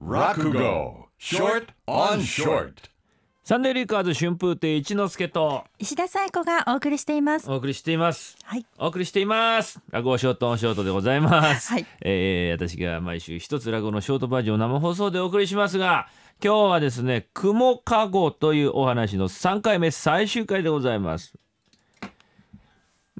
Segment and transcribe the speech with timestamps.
[0.00, 2.72] Rakugo Short on Short.
[3.44, 7.50] サンデーリッカーズ春風亭一之輔と石田紗友子がお送りしています。
[7.50, 8.36] お送りしています。
[8.44, 8.64] はい。
[8.78, 9.78] お送りしています。
[9.90, 11.86] 落語ショートオンショートでございます、はい。
[12.00, 16.08] えー私が毎週一つ落語のショートバージョンを生放送でお送りしますが
[16.42, 21.34] 今日はですね雲かごというお話の3回目最終回でございます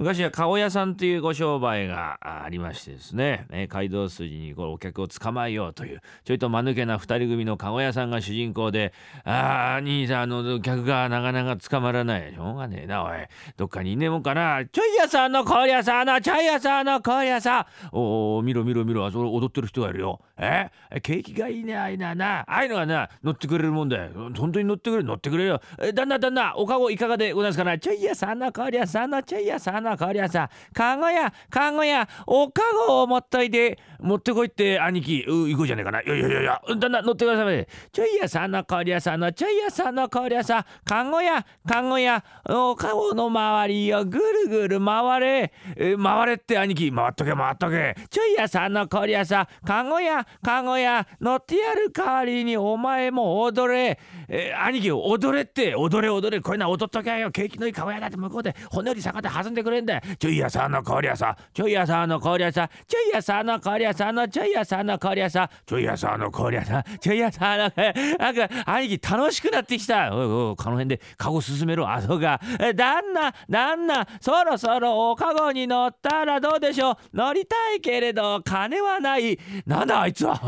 [0.00, 12.32] 昔は顔屋さんというご商売がありましてですねね街道筋にこうお客を捕まえようというちょいと間抜けな二人組の顔屋さんが主人公で「ああ兄さんあの客がなかなか捕まらない。
[12.32, 13.10] しょうがねえなおい。
[13.56, 14.64] どっかにいねえもんかな。
[14.64, 17.66] ちょい屋さんのこりゃさんのちょい屋さんのこりゃさん。
[17.92, 19.04] おお見ろ見ろ見ろ。
[19.04, 20.20] あそこ踊ってる人がいるよ。
[20.38, 20.70] え？
[21.02, 22.40] 景気がいいねああいうのはな。
[22.40, 24.10] ああいうのはな乗ってくれるもんだよ。
[24.36, 25.60] 本当に乗ってくれ乗ってくれよ。
[25.94, 27.78] 旦那旦那おかごいかがでございますかな。
[27.78, 35.24] ちょい屋さんのこりゃさんのちょい屋さんのこりゃさかごやかごやおかごを持っといて持ってこいって兄貴。
[35.26, 36.02] う行こうじゃねえかな。
[36.02, 36.62] いやいやいやいや。
[36.78, 40.64] 旦那乗ってくださいちょい屋さんのこりゃさんのちょい屋さんのこりゃさ。
[40.84, 45.52] かごやかごやおかごの周りをぐるぐる回れ。
[45.76, 46.92] え回れって兄貴。
[46.92, 47.96] 回っとけ回っとけ。
[48.10, 49.48] ちょい屋さんのこりゃさ。
[49.66, 53.98] かごやかごや乗ってやる代わりにお前も踊れ。
[54.28, 55.74] え兄貴踊れって。
[55.74, 56.40] 踊れ踊れ。
[56.40, 57.30] これな踊っとけよ。
[57.30, 60.00] 景気のいい顔やだって向こうで骨より坂で弾んでくれんだよ。
[60.18, 61.36] ちょい屋さんのこりゃさ。
[61.52, 62.68] ちょい屋さんのこりゃさ。
[62.86, 66.20] ちょい屋さんのこりゃさのちょい屋さんのこりゃさちょい屋さん。
[66.20, 67.58] のこりゃさちょい屋さん。
[67.58, 67.72] の
[68.18, 70.14] なんか兄貴楽しくなってきた。
[70.14, 72.40] おいおいこの辺でカゴ進めろあそうか
[72.74, 76.96] 旦那旦那そろそろおかごに乗ったらどうでしょう？
[77.12, 79.38] 乗りたいけれど金はない。
[79.66, 80.40] なんだあいつは。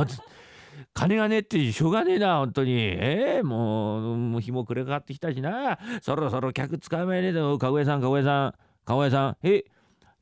[0.94, 2.72] 金がねってしょうがねえな本当に。
[2.74, 5.78] ええもうもう日も暮れかかってきたしな。
[6.02, 8.52] そろそろ客捕まえねえでよかごやさんかごやさん。
[8.84, 9.36] かごやさん。
[9.42, 9.64] え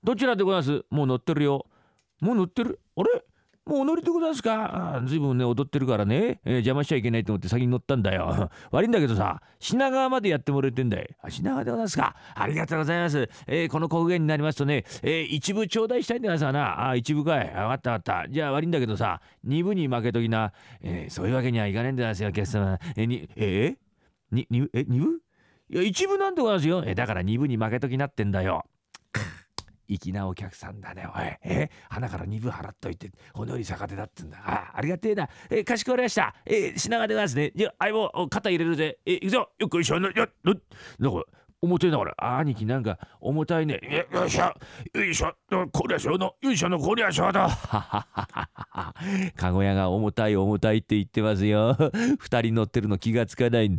[0.05, 0.85] どちらでございます？
[0.91, 1.67] もう乗ってるよ。
[2.21, 2.79] もう乗ってる。
[3.01, 3.23] あれ？
[3.67, 5.01] もうお乗りでございますか？
[5.05, 8.51] ずいぶんね踊ってるからね、えー邪魔しちゃいけないと思って先に乗ったんだよ。
[8.73, 12.17] 悪いんだけどさ品川までやってもらえてんだよ品川でございますか？
[12.35, 16.89] ありがとうございます、えーこの小言になりますとね、えー一部頂戴したいんだからさな。
[16.89, 17.53] あ一部かい。
[17.55, 18.29] あわかったわかった。
[18.31, 22.79] じゃあ悪いんだけどさ二部に負けときな、えそういうわけにはいかないんですよお客様。
[22.97, 24.35] えーにえー？
[24.35, 25.21] ににえ二部？
[25.69, 26.83] いや一部なんでございますよ。
[26.87, 28.65] えーだから二部に負けときなってんだよ。
[29.99, 31.23] 粋なお客さんだねおい。
[31.45, 31.71] え？
[31.89, 34.39] 花から二分払っといて骨より逆手だってんだ。
[34.45, 35.29] あありがてえな。
[35.51, 36.35] えかしこまりました。
[36.47, 37.53] え品川でございますね。
[37.55, 38.99] じゃあ相棒肩入れるぜ。
[39.05, 39.51] えいくぞ。
[39.59, 40.01] よっこいしょ。
[40.01, 40.55] なよっの
[40.99, 41.25] なんか
[41.63, 43.79] 重てえなこれあ兄貴なんか重たいね。
[44.13, 44.55] よいしょ。
[44.95, 45.35] よいしょ。
[45.71, 47.51] こりゃしょのよいしょのこりゃしょだ。
[49.37, 51.77] かごやが重たい重たいって言ってますよ。
[52.19, 53.71] 二人乗ってるの気がつかない。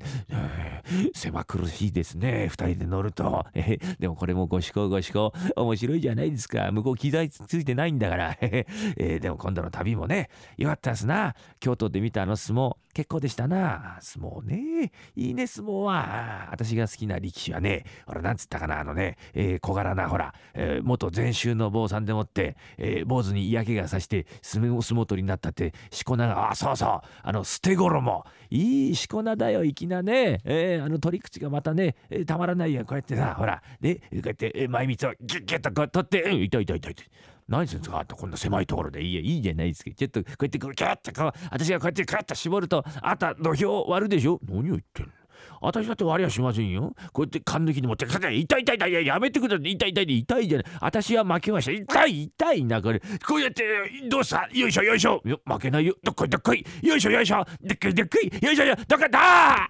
[1.13, 2.49] 狭苦しいですね。
[2.51, 3.45] 2人で乗ると。
[3.53, 5.33] え でもこれもご思考ご思考。
[5.55, 6.71] 面白いじゃないですか。
[6.71, 11.35] 向こう機材ついてないんだから、 えでも今度の旅もねよかったっすな。
[11.59, 12.75] 京都で見たあの相撲。
[12.93, 13.97] 結構でしたな。
[14.01, 14.91] 相撲ね。
[15.15, 16.47] いいね相撲は。
[16.51, 37.07] 私が好きな力士はねほらなんつったかなあのね、えー小柄なほら、えー元禅宗の坊さんでもって、えー坊主に嫌気がさして相撲相撲取りになったってしこ名があそうそうあの捨て衣いいしこ名だよ粋なね、えーあの取り口がまたね、えーたまらないよこうやってさほらでこうやって、えー前蜜をギュッギュッとこう取って、うん、痛い痛い痛い痛い。
[37.51, 45.11] 何するんですかあんたこんな狭いところでいいやいいじゃないですかちょっとこうやってこうギュッとこう私がこうやってガッと絞るとあんた土俵割るでしょ何を言ってんの
[45.59, 46.93] 私だって割りはしませんよ。
[47.13, 50.65] こうやって缶抜きに持ってか痛い痛い痛い痛いやめてください痛い痛い痛いじゃない。
[50.81, 51.71] 私は負けました。
[51.71, 52.99] 痛い痛いなこれ。
[53.27, 53.63] こうやって
[54.09, 55.21] どうしたよいしょよいしょ。
[55.23, 55.95] 負けないよ。
[56.03, 56.65] どっこいどっこい。
[56.81, 57.45] よいしょよいしょ。
[57.61, 58.43] でっかいでっかい。
[58.43, 58.85] よいしょよいしょ。
[58.87, 59.69] どっかだあ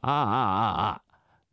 [0.00, 1.02] あああああ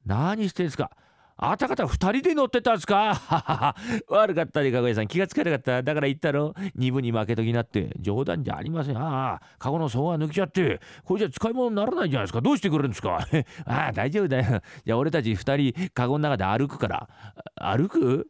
[0.06, 0.92] 何してんすか
[1.38, 3.76] あたかた二人で乗ってたんすか？
[4.08, 5.08] 悪かったねかごやさん。
[5.08, 5.84] 気がつかなかった。
[5.84, 6.54] だから言ったろ？
[6.76, 7.92] 二分に負けときなって。
[8.00, 8.98] 冗談じゃありません。
[8.98, 10.80] ああカゴの底が抜けちゃって。
[11.04, 12.40] これじゃ使い物にならないじゃないですか。
[12.40, 13.20] どうしてくれるんですか？
[13.66, 14.62] ああ大丈夫だよ。
[14.86, 17.10] じゃあ俺たち二人カゴの中で歩くから。
[17.56, 18.30] 歩く？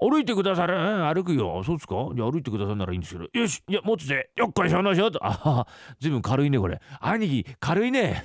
[0.00, 0.76] 歩いてくださる。
[1.12, 1.60] 歩くよ。
[1.64, 1.94] そうっすか？
[2.14, 3.28] じゃ歩いてくださるならいいんですけど。
[3.32, 5.66] よしじゃあ持つぜよっこいしょのしょとあ
[5.98, 6.80] ずいぶん軽いねこれ。
[7.00, 8.22] 兄貴軽いね。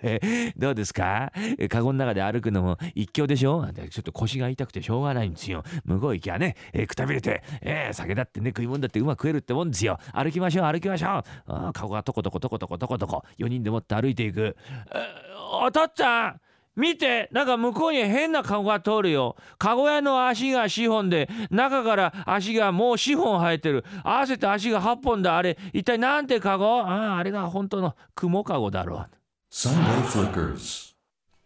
[0.56, 1.30] どうですか？
[1.68, 3.66] カゴの中で歩くのも一興でしょ？
[3.90, 5.62] ちょっと腰が痛くてしょうがないんですよ。
[5.84, 9.98] 向こう行きゃね、えーくたびれて、えー酒だってね食い物だってうまく食えるってもんですよ。
[10.14, 11.22] 歩きましょう歩きましょう。
[11.48, 13.24] あカゴがトコトコトコトコトコトコ。
[13.38, 14.56] 4人でもって歩いていく。
[14.90, 15.30] えー
[15.62, 16.40] お父っつぁん！
[16.76, 19.36] 見てなんか向こうに変なカゴが通るよ。
[19.58, 23.84] カゴ屋の足が4本で中から足がもう4本生えてる。
[24.04, 25.36] 合わせて足が8本だ。
[25.36, 26.80] あれ一体なんてカゴ？
[26.80, 29.10] あああれが本当の雲カゴだろう.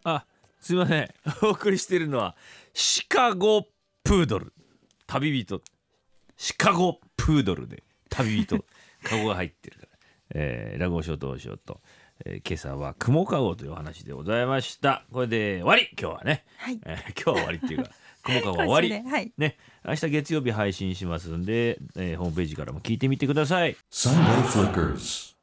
[0.04, 0.26] あ
[0.60, 1.08] すいません。
[1.42, 2.36] お送りしているのは
[2.72, 3.66] シカゴ
[4.02, 4.52] プードル。
[5.06, 5.62] 旅人。
[6.36, 8.64] シカゴプードルで旅人。
[9.02, 9.94] カゴが入ってるから。
[10.34, 11.80] えー、落語ショートショート、
[12.24, 15.04] えー、今朝は雲かごというお話でございました。
[15.12, 15.88] これで終わり。
[16.00, 16.78] 今日はね、はい。
[16.84, 17.90] えー今日は終わりっていうか
[18.24, 18.88] 雲かごは終わり。
[18.88, 19.32] 今週ではい。
[19.36, 19.56] ね。
[19.86, 23.76] 明日月曜日配信しますんで、えーホームページからも聞いてみてください。
[23.90, 25.33] Sunday Flickers.